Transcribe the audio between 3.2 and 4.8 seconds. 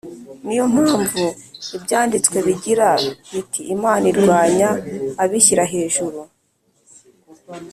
biti Imana irwanya